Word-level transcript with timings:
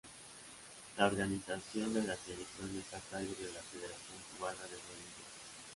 La 0.97 1.05
organización 1.05 1.93
de 1.93 2.01
la 2.03 2.15
selección 2.15 2.75
está 2.75 2.97
a 2.97 3.01
cargo 3.01 3.33
de 3.35 3.53
la 3.53 3.61
Federación 3.61 4.17
Cubana 4.35 4.61
De 4.63 4.69
Voleibol. 4.69 5.27